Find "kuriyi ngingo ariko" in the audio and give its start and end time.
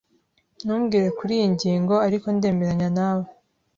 1.17-2.25